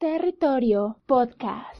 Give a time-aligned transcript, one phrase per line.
[0.00, 1.76] Territorio Podcast.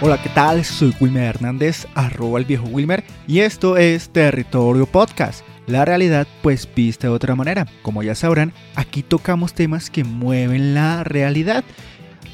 [0.00, 0.64] Hola, ¿qué tal?
[0.64, 5.44] Soy Wilmer Hernández, arroba el viejo Wilmer, y esto es Territorio Podcast.
[5.66, 7.66] La realidad pues vista de otra manera.
[7.82, 11.64] Como ya sabrán, aquí tocamos temas que mueven la realidad,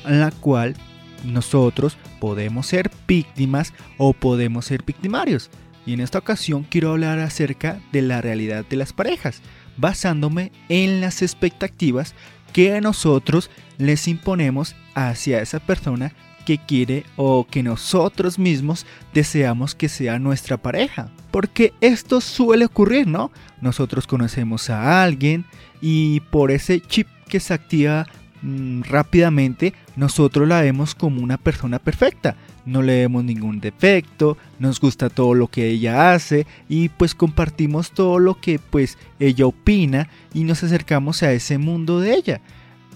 [0.04, 0.76] la cual
[1.24, 5.50] nosotros podemos ser víctimas o podemos ser victimarios.
[5.84, 9.42] Y en esta ocasión quiero hablar acerca de la realidad de las parejas,
[9.76, 12.14] basándome en las expectativas
[12.52, 16.12] que nosotros les imponemos hacia esa persona
[16.44, 21.10] que quiere o que nosotros mismos deseamos que sea nuestra pareja.
[21.30, 23.30] Porque esto suele ocurrir, ¿no?
[23.60, 25.46] Nosotros conocemos a alguien
[25.80, 28.06] y por ese chip que se activa
[28.42, 32.36] mm, rápidamente, nosotros la vemos como una persona perfecta.
[32.64, 37.90] No le vemos ningún defecto, nos gusta todo lo que ella hace y pues compartimos
[37.90, 42.40] todo lo que pues ella opina y nos acercamos a ese mundo de ella.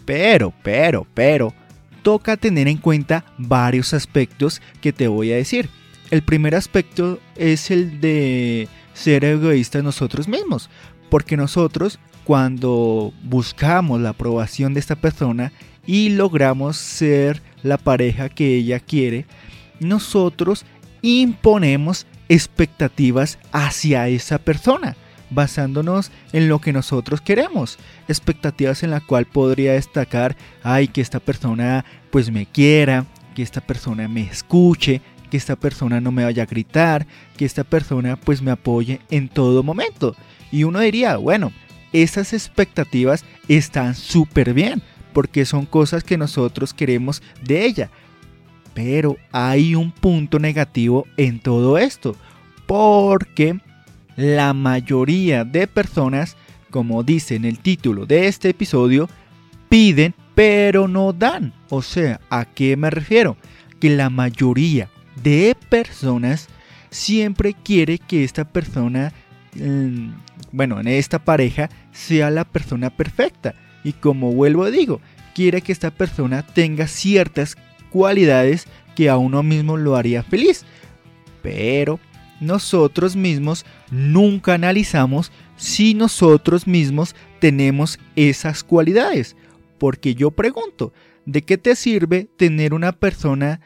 [0.04, 1.52] Pero, pero, pero,
[2.02, 5.68] toca tener en cuenta varios aspectos que te voy a decir.
[6.12, 10.70] El primer aspecto es el de ser egoístas nosotros mismos,
[11.10, 15.52] porque nosotros cuando buscamos la aprobación de esta persona
[15.86, 19.26] y logramos ser la pareja que ella quiere,
[19.78, 20.64] nosotros
[21.02, 24.96] imponemos expectativas hacia esa persona
[25.30, 27.78] basándonos en lo que nosotros queremos.
[28.08, 33.60] Expectativas en la cual podría destacar, ay, que esta persona pues me quiera, que esta
[33.60, 38.42] persona me escuche, que esta persona no me vaya a gritar, que esta persona pues
[38.42, 40.16] me apoye en todo momento.
[40.50, 41.52] Y uno diría, bueno,
[41.92, 47.90] esas expectativas están súper bien, porque son cosas que nosotros queremos de ella.
[48.74, 52.16] Pero hay un punto negativo en todo esto,
[52.66, 53.58] porque
[54.16, 56.36] la mayoría de personas,
[56.70, 59.08] como dice en el título de este episodio,
[59.68, 61.54] piden pero no dan.
[61.70, 63.38] O sea, ¿a qué me refiero?
[63.80, 64.90] Que la mayoría
[65.22, 66.48] de personas
[66.90, 69.14] siempre quiere que esta persona,
[70.52, 73.54] bueno, en esta pareja, sea la persona perfecta.
[73.84, 75.00] Y como vuelvo a digo,
[75.34, 77.56] quiere que esta persona tenga ciertas
[77.90, 80.64] cualidades que a uno mismo lo haría feliz.
[81.42, 82.00] Pero
[82.40, 89.36] nosotros mismos nunca analizamos si nosotros mismos tenemos esas cualidades.
[89.78, 90.92] Porque yo pregunto,
[91.24, 93.60] ¿de qué te sirve tener una persona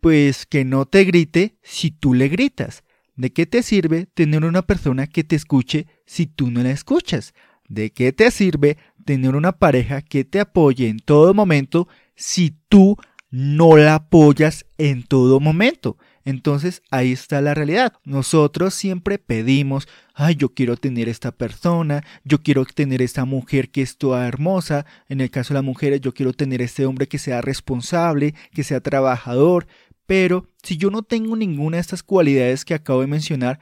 [0.00, 2.84] pues que no te grite si tú le gritas?
[3.14, 7.34] ¿De qué te sirve tener una persona que te escuche si tú no la escuchas?
[7.68, 12.96] ¿De qué te sirve tener una pareja que te apoye en todo momento si tú
[13.30, 15.98] no la apoyas en todo momento?
[16.24, 17.92] Entonces ahí está la realidad.
[18.04, 23.82] Nosotros siempre pedimos, ay, yo quiero tener esta persona, yo quiero tener esta mujer que
[23.82, 24.86] es toda hermosa.
[25.08, 28.64] En el caso de las mujeres, yo quiero tener este hombre que sea responsable, que
[28.64, 29.66] sea trabajador.
[30.12, 33.60] Pero si yo no tengo ninguna de estas cualidades que acabo de mencionar,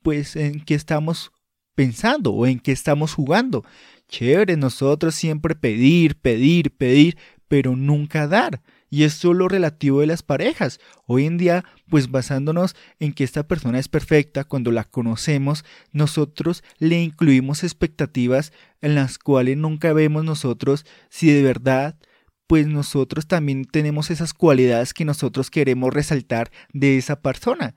[0.00, 1.30] pues en qué estamos
[1.74, 3.66] pensando o en qué estamos jugando.
[4.08, 7.18] Chévere, nosotros siempre pedir, pedir, pedir,
[7.48, 8.62] pero nunca dar.
[8.88, 10.80] Y es solo relativo de las parejas.
[11.04, 16.64] Hoy en día, pues basándonos en que esta persona es perfecta, cuando la conocemos, nosotros
[16.78, 21.98] le incluimos expectativas en las cuales nunca vemos nosotros si de verdad
[22.50, 27.76] pues nosotros también tenemos esas cualidades que nosotros queremos resaltar de esa persona.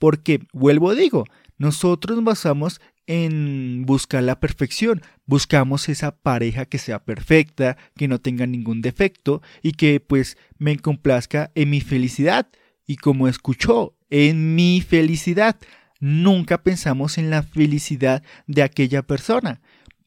[0.00, 1.24] Porque, vuelvo digo,
[1.56, 5.02] nosotros nos basamos en buscar la perfección.
[5.24, 10.76] Buscamos esa pareja que sea perfecta, que no tenga ningún defecto y que pues me
[10.80, 12.48] complazca en mi felicidad.
[12.88, 15.60] Y como escuchó, en mi felicidad.
[16.00, 19.60] Nunca pensamos en la felicidad de aquella persona.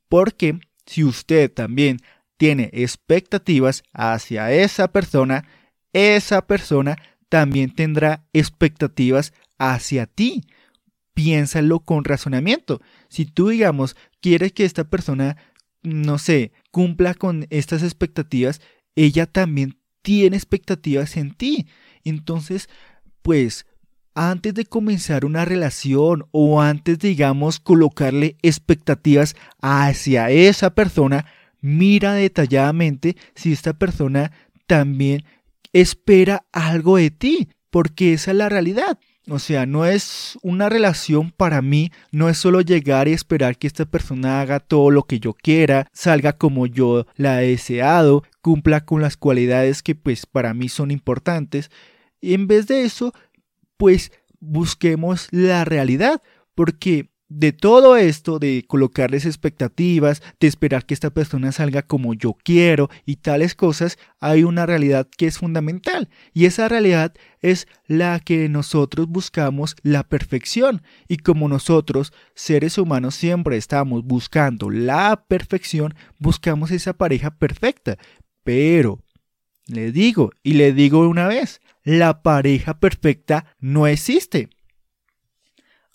[0.09, 2.01] Porque si usted también
[2.39, 5.47] tiene expectativas hacia esa persona,
[5.93, 6.95] esa persona
[7.27, 10.41] también tendrá expectativas hacia ti
[11.19, 12.81] piénsalo con razonamiento.
[13.09, 15.35] Si tú, digamos, quieres que esta persona,
[15.83, 18.61] no sé, cumpla con estas expectativas,
[18.95, 21.67] ella también tiene expectativas en ti.
[22.05, 22.69] Entonces,
[23.21, 23.65] pues,
[24.15, 31.25] antes de comenzar una relación o antes, digamos, colocarle expectativas hacia esa persona,
[31.61, 34.31] mira detalladamente si esta persona
[34.67, 35.23] también
[35.73, 38.99] espera algo de ti, porque esa es la realidad.
[39.29, 43.67] O sea, no es una relación para mí, no es solo llegar y esperar que
[43.67, 48.85] esta persona haga todo lo que yo quiera, salga como yo la he deseado, cumpla
[48.85, 51.69] con las cualidades que pues para mí son importantes.
[52.21, 53.13] En vez de eso,
[53.77, 56.23] pues busquemos la realidad,
[56.55, 62.35] porque de todo esto, de colocarles expectativas, de esperar que esta persona salga como yo
[62.43, 66.09] quiero y tales cosas, hay una realidad que es fundamental.
[66.33, 70.81] Y esa realidad es la que nosotros buscamos la perfección.
[71.07, 77.97] Y como nosotros, seres humanos, siempre estamos buscando la perfección, buscamos esa pareja perfecta.
[78.43, 79.03] Pero,
[79.67, 84.49] le digo, y le digo una vez, la pareja perfecta no existe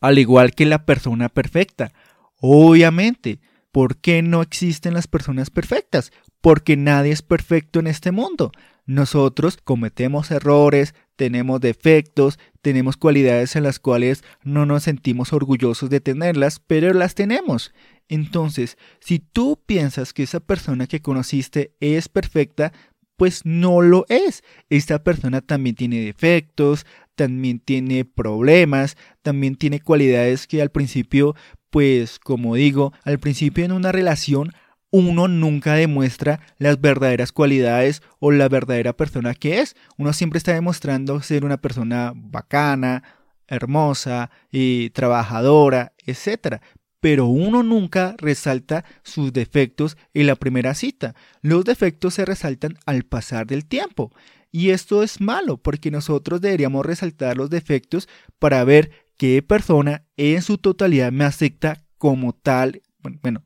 [0.05, 1.93] al igual que la persona perfecta.
[2.39, 3.41] Obviamente,
[3.73, 6.13] ¿por qué no existen las personas perfectas?
[6.43, 8.53] Porque nadie es perfecto en este mundo.
[8.85, 16.01] Nosotros cometemos errores, tenemos defectos, tenemos cualidades en las cuales no nos sentimos orgullosos de
[16.01, 17.73] tenerlas, pero las tenemos.
[18.07, 22.75] Entonces, si tú piensas que esa persona que conociste es perfecta,
[23.17, 24.43] pues no lo es.
[24.69, 31.35] Esta persona también tiene defectos, también tiene problemas, también tiene cualidades que al principio,
[31.71, 34.53] pues como digo, al principio en una relación
[34.91, 39.75] uno nunca demuestra las verdaderas cualidades o la verdadera persona que es.
[39.97, 43.03] Uno siempre está demostrando ser una persona bacana,
[43.49, 46.61] hermosa, y trabajadora, etc
[47.05, 51.15] pero uno nunca resalta sus defectos en la primera cita.
[51.43, 54.11] Los defectos se resaltan al pasar del tiempo.
[54.57, 58.09] Y esto es malo porque nosotros deberíamos resaltar los defectos
[58.39, 62.81] para ver qué persona en su totalidad me acepta como tal,
[63.21, 63.43] bueno,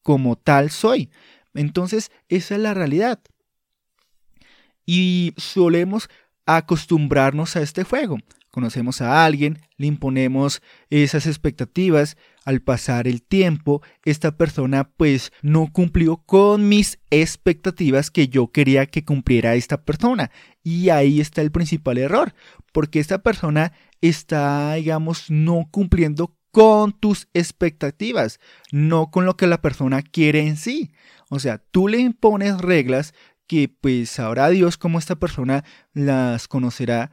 [0.00, 1.10] como tal soy.
[1.52, 3.20] Entonces, esa es la realidad.
[4.86, 6.08] Y solemos
[6.46, 8.16] acostumbrarnos a este juego
[8.56, 15.70] conocemos a alguien, le imponemos esas expectativas, al pasar el tiempo, esta persona pues no
[15.72, 20.30] cumplió con mis expectativas que yo quería que cumpliera esta persona.
[20.62, 22.34] Y ahí está el principal error,
[22.72, 28.38] porque esta persona está, digamos, no cumpliendo con tus expectativas,
[28.70, 30.92] no con lo que la persona quiere en sí.
[31.28, 33.12] O sea, tú le impones reglas
[33.48, 37.10] que pues sabrá Dios cómo esta persona las conocerá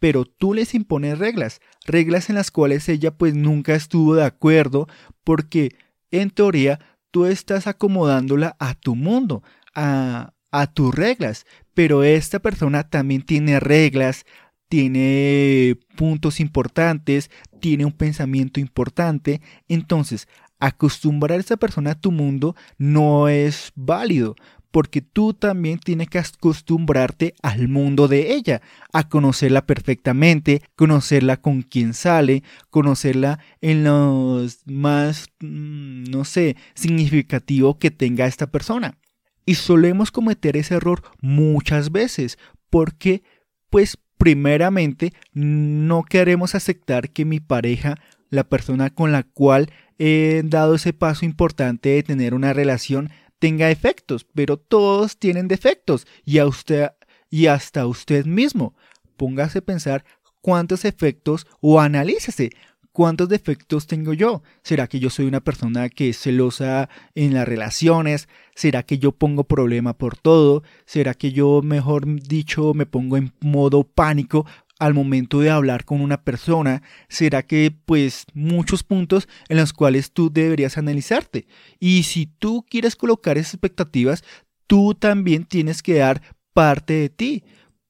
[0.00, 4.88] pero tú les impones reglas, reglas en las cuales ella pues nunca estuvo de acuerdo
[5.24, 5.76] porque
[6.10, 9.42] en teoría tú estás acomodándola a tu mundo,
[9.74, 14.24] a, a tus reglas, pero esta persona también tiene reglas,
[14.68, 20.28] tiene puntos importantes, tiene un pensamiento importante, entonces
[20.58, 24.36] acostumbrar a esa persona a tu mundo no es válido,
[24.76, 28.60] porque tú también tienes que acostumbrarte al mundo de ella,
[28.92, 37.78] a conocerla perfectamente, conocerla con quien sale, conocerla en los más, mm, no sé, significativo
[37.78, 38.98] que tenga esta persona.
[39.46, 42.36] Y solemos cometer ese error muchas veces,
[42.68, 43.22] porque,
[43.70, 47.94] pues, primeramente, no queremos aceptar que mi pareja,
[48.28, 53.70] la persona con la cual he dado ese paso importante de tener una relación, tenga
[53.70, 56.90] efectos, pero todos tienen defectos y, a usted,
[57.30, 58.74] y hasta usted mismo.
[59.16, 60.04] Póngase a pensar
[60.40, 62.50] cuántos efectos o analícese
[62.96, 64.42] cuántos defectos tengo yo.
[64.62, 68.26] ¿Será que yo soy una persona que es celosa en las relaciones?
[68.54, 70.62] ¿Será que yo pongo problema por todo?
[70.86, 74.46] ¿Será que yo, mejor dicho, me pongo en modo pánico
[74.78, 80.12] al momento de hablar con una persona, será que pues muchos puntos en los cuales
[80.12, 81.46] tú deberías analizarte.
[81.78, 84.24] Y si tú quieres colocar esas expectativas,
[84.66, 86.22] tú también tienes que dar
[86.52, 87.44] parte de ti.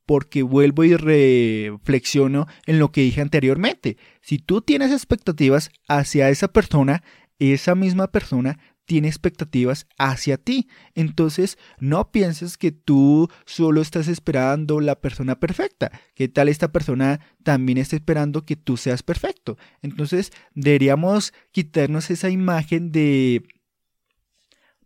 [0.06, 3.96] Porque vuelvo y reflexiono en lo que dije anteriormente.
[4.20, 7.02] Si tú tienes expectativas hacia esa persona,
[7.40, 10.68] esa misma persona tiene expectativas hacia ti.
[10.94, 15.90] Entonces, no pienses que tú solo estás esperando la persona perfecta.
[16.14, 19.58] ¿Qué tal esta persona también está esperando que tú seas perfecto?
[19.82, 23.42] Entonces, deberíamos quitarnos esa imagen de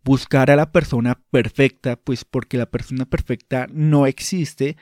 [0.03, 4.77] buscar a la persona perfecta, pues porque la persona perfecta no existe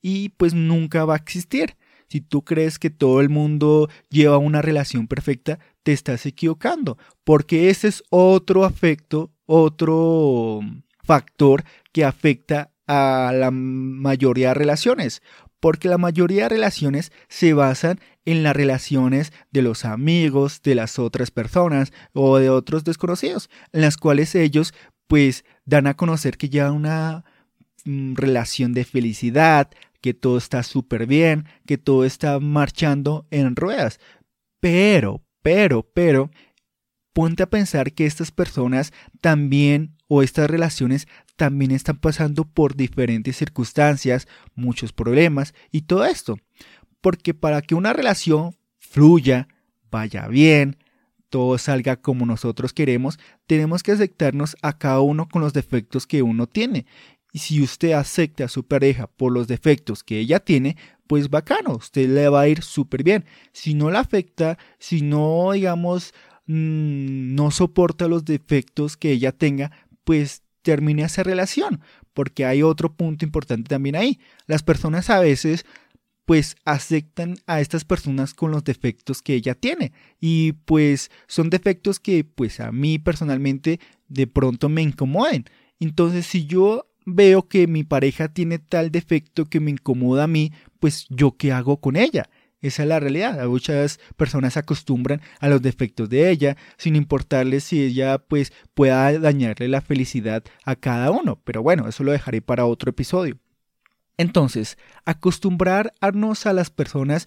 [0.00, 1.76] y pues nunca va a existir.
[2.08, 7.70] Si tú crees que todo el mundo lleva una relación perfecta, te estás equivocando, porque
[7.70, 10.60] ese es otro afecto, otro
[11.02, 15.22] factor que afecta a la mayoría de relaciones,
[15.60, 20.98] porque la mayoría de relaciones se basan en las relaciones de los amigos, de las
[20.98, 24.74] otras personas o de otros desconocidos, en las cuales ellos
[25.06, 27.24] pues dan a conocer que ya una
[27.84, 29.70] mm, relación de felicidad,
[30.04, 34.00] que todo está súper bien, que todo está marchando en ruedas.
[34.60, 36.30] Pero, pero, pero,
[37.14, 38.92] ponte a pensar que estas personas
[39.22, 46.36] también o estas relaciones también están pasando por diferentes circunstancias, muchos problemas y todo esto.
[47.00, 49.48] Porque para que una relación fluya,
[49.90, 50.76] vaya bien,
[51.30, 56.20] todo salga como nosotros queremos, tenemos que aceptarnos a cada uno con los defectos que
[56.20, 56.84] uno tiene.
[57.34, 60.76] Y si usted acepta a su pareja por los defectos que ella tiene,
[61.08, 63.24] pues bacano, usted le va a ir súper bien.
[63.50, 66.14] Si no la afecta, si no, digamos,
[66.46, 69.72] mm, no soporta los defectos que ella tenga,
[70.04, 71.80] pues termine esa relación.
[72.12, 74.20] Porque hay otro punto importante también ahí.
[74.46, 75.66] Las personas a veces
[76.26, 82.00] pues aceptan a estas personas con los defectos que ella tiene y pues son defectos
[82.00, 85.44] que pues a mí personalmente de pronto me incomoden.
[85.80, 90.52] Entonces si yo veo que mi pareja tiene tal defecto que me incomoda a mí,
[90.80, 92.28] pues yo qué hago con ella.
[92.60, 93.46] Esa es la realidad.
[93.46, 99.18] Muchas personas se acostumbran a los defectos de ella sin importarles si ella pues pueda
[99.18, 101.38] dañarle la felicidad a cada uno.
[101.44, 103.38] Pero bueno, eso lo dejaré para otro episodio.
[104.16, 107.26] Entonces, acostumbrarnos a las personas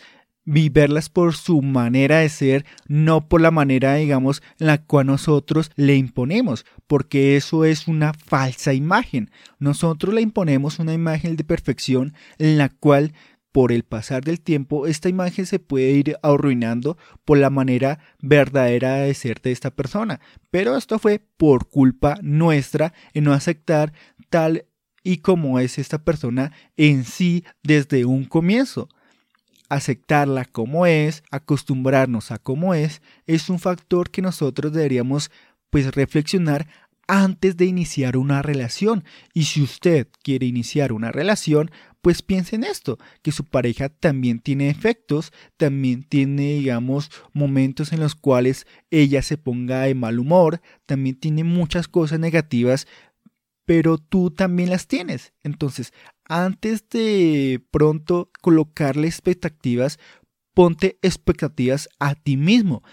[0.55, 5.07] y verlas por su manera de ser, no por la manera, digamos, en la cual
[5.07, 9.29] nosotros le imponemos, porque eso es una falsa imagen.
[9.59, 13.13] Nosotros le imponemos una imagen de perfección en la cual
[13.51, 18.97] por el pasar del tiempo esta imagen se puede ir arruinando por la manera verdadera
[18.97, 20.19] de ser de esta persona.
[20.51, 23.93] Pero esto fue por culpa nuestra en no aceptar
[24.29, 24.65] tal
[25.03, 28.89] y como es esta persona en sí desde un comienzo.
[29.69, 35.31] Aceptarla como es, acostumbrarnos a cómo es, es un factor que nosotros deberíamos
[35.69, 36.67] pues reflexionar
[37.07, 39.03] antes de iniciar una relación.
[39.33, 41.71] Y si usted quiere iniciar una relación,
[42.01, 47.99] pues piense en esto, que su pareja también tiene efectos, también tiene, digamos, momentos en
[47.99, 52.87] los cuales ella se ponga de mal humor, también tiene muchas cosas negativas
[53.67, 55.33] pero tú también las tienes.
[55.43, 55.91] Entonces,
[56.27, 59.99] antes de pronto colocarle expectativas,
[60.53, 62.83] ponte expectativas a ti mismo.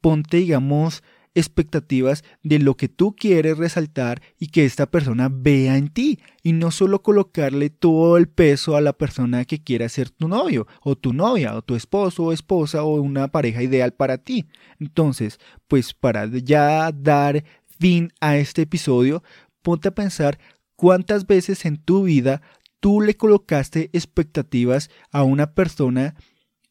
[0.00, 1.02] Ponte, digamos,
[1.36, 6.52] expectativas de lo que tú quieres resaltar y que esta persona vea en ti y
[6.52, 10.96] no solo colocarle todo el peso a la persona que quiera ser tu novio o
[10.96, 14.46] tu novia o tu esposo o esposa o una pareja ideal para ti.
[14.80, 15.38] Entonces,
[15.68, 17.44] pues para ya dar
[17.78, 19.22] fin a este episodio,
[19.60, 20.38] ponte a pensar
[20.74, 22.40] cuántas veces en tu vida
[22.80, 26.14] tú le colocaste expectativas a una persona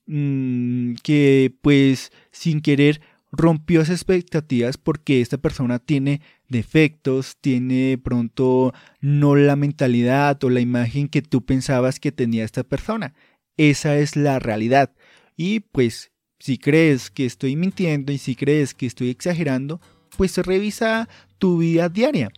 [0.05, 8.73] mm, que pues sin querer rompió esas expectativas porque esta persona tiene defectos, tiene pronto
[9.01, 13.13] no la mentalidad o la imagen que tú pensabas que tenía esta persona.
[13.57, 14.93] Esa es la realidad.
[15.37, 19.81] Y pues si crees que estoy mintiendo y si crees que estoy exagerando,
[20.17, 22.31] pues revisa tu vida diaria.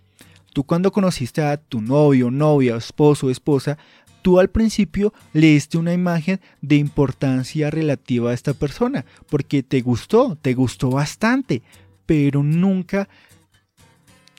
[0.57, 3.77] Tú cuando conociste a tu novio, novia, esposo, esposa,
[4.23, 9.81] tú al principio le diste una imagen de importancia relativa a esta persona, porque te
[9.81, 11.61] gustó, te gustó bastante,
[12.07, 13.07] pero nunca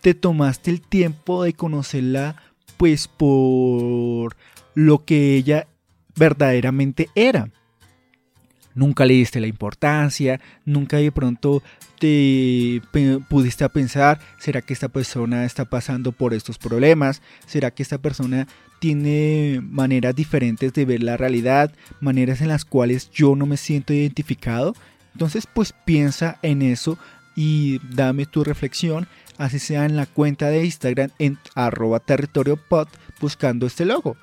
[0.02, 2.34] te tomaste el tiempo de conocerla
[2.76, 4.36] pues por
[4.74, 5.68] lo que ella
[6.16, 7.48] verdaderamente era
[8.74, 11.62] nunca le diste la importancia, nunca de pronto
[11.98, 12.80] te
[13.28, 17.22] pudiste pensar, ¿será que esta persona está pasando por estos problemas?
[17.46, 18.46] ¿Será que esta persona
[18.78, 23.92] tiene maneras diferentes de ver la realidad, maneras en las cuales yo no me siento
[23.92, 24.74] identificado?
[25.12, 26.98] Entonces pues piensa en eso
[27.34, 32.60] y dame tu reflexión, así sea en la cuenta de Instagram en arroba territorio
[33.20, 34.16] buscando este logo.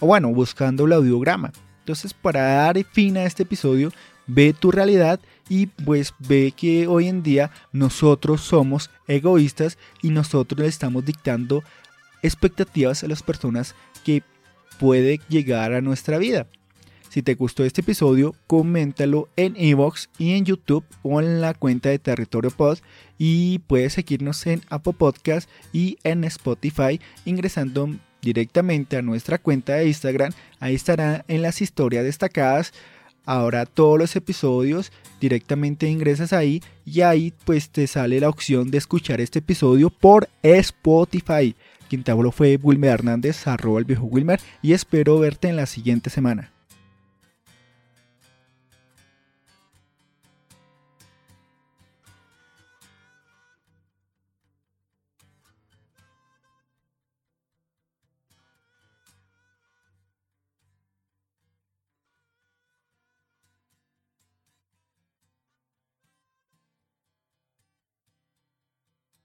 [0.00, 1.52] O bueno, buscando el audiograma.
[1.82, 3.90] Entonces, para dar fin a este episodio,
[4.28, 10.60] ve tu realidad y pues ve que hoy en día nosotros somos egoístas y nosotros
[10.60, 11.64] le estamos dictando
[12.22, 13.74] expectativas a las personas
[14.04, 14.22] que
[14.78, 16.46] puede llegar a nuestra vida.
[17.08, 21.88] Si te gustó este episodio, coméntalo en Evox y en YouTube o en la cuenta
[21.90, 22.78] de Territorio Pod
[23.18, 27.90] y puedes seguirnos en Apple Podcast y en Spotify ingresando
[28.22, 30.32] directamente a nuestra cuenta de Instagram.
[30.60, 32.72] Ahí estará en las historias destacadas.
[33.24, 38.78] Ahora todos los episodios directamente ingresas ahí y ahí pues te sale la opción de
[38.78, 41.54] escuchar este episodio por Spotify.
[41.88, 46.10] Quien te fue Wilmer Hernández, arroba el viejo Wilmer y espero verte en la siguiente
[46.10, 46.50] semana.